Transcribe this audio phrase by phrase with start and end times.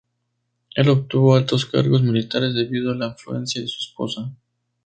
[0.73, 4.35] Él obtuvo altos cargos militares debido a la influencia de su esposa.